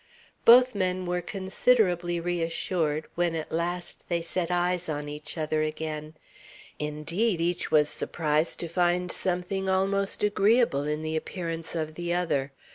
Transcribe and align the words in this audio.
Both 0.45 0.73
men 0.73 1.05
were 1.05 1.21
considerably 1.21 2.19
reassured 2.19 3.05
when 3.13 3.35
at 3.35 3.51
last 3.51 4.09
they 4.09 4.23
set 4.23 4.49
eyes 4.49 4.89
on 4.89 5.07
each 5.07 5.37
other 5.37 5.61
again. 5.61 6.15
Indeed 6.79 7.39
each 7.39 7.69
was 7.69 7.87
surprised 7.87 8.59
to 8.61 8.67
find 8.67 9.11
something 9.11 9.69
almost 9.69 10.23
agreeable 10.23 10.87
in 10.87 11.03
the 11.03 11.15
appearance 11.15 11.75
of 11.75 11.93
the 11.93 12.15
other. 12.15 12.51